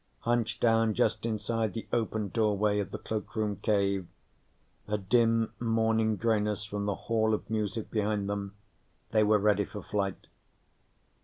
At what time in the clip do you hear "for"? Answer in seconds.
9.63-9.83